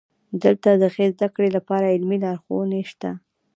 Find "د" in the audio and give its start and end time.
0.81-0.83